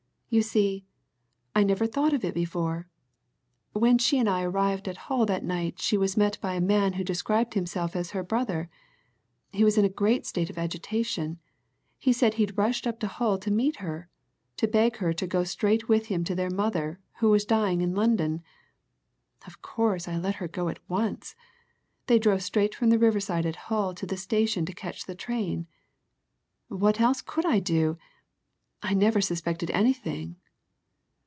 You 0.33 0.41
see 0.41 0.85
I 1.53 1.65
never 1.65 1.85
thought 1.85 2.13
of 2.13 2.23
it 2.23 2.33
before 2.33 2.87
when 3.73 3.97
she 3.97 4.17
and 4.17 4.29
I 4.29 4.43
arrived 4.43 4.87
at 4.87 4.95
Hull 5.11 5.25
that 5.25 5.43
night 5.43 5.77
she 5.81 5.97
was 5.97 6.15
met 6.15 6.39
by 6.39 6.53
a 6.53 6.61
man 6.61 6.93
who 6.93 7.03
described 7.03 7.53
himself 7.53 7.97
as 7.97 8.11
her 8.11 8.23
brother. 8.23 8.69
He 9.51 9.65
was 9.65 9.77
in 9.77 9.83
a 9.83 9.89
great 9.89 10.25
state 10.25 10.49
of 10.49 10.57
agitation 10.57 11.37
he 11.99 12.13
said 12.13 12.35
he'd 12.35 12.57
rushed 12.57 12.87
up 12.87 12.97
to 13.01 13.07
Hull 13.07 13.37
to 13.39 13.51
meet 13.51 13.79
her, 13.81 14.07
to 14.55 14.69
beg 14.69 14.99
her 14.99 15.11
to 15.11 15.27
go 15.27 15.43
straight 15.43 15.89
with 15.89 16.05
him 16.05 16.23
to 16.23 16.33
their 16.33 16.49
mother, 16.49 17.01
who 17.17 17.29
was 17.29 17.43
dying 17.43 17.81
in 17.81 17.93
London. 17.93 18.41
Of 19.45 19.61
course, 19.61 20.07
I 20.07 20.15
let 20.17 20.35
her 20.35 20.47
go 20.47 20.69
at 20.69 20.79
once 20.89 21.35
they 22.07 22.17
drove 22.19 22.41
straight 22.41 22.73
from 22.73 22.89
the 22.89 22.97
riverside 22.97 23.45
at 23.45 23.57
Hull 23.67 23.93
to 23.95 24.05
the 24.05 24.15
station 24.15 24.65
to 24.65 24.71
catch 24.73 25.03
the 25.07 25.13
train. 25.13 25.67
What 26.69 27.01
else 27.01 27.21
could 27.21 27.45
I 27.45 27.59
do? 27.59 27.97
I 28.83 28.95
never 28.95 29.21
suspected 29.21 29.69
anything. 29.69 30.37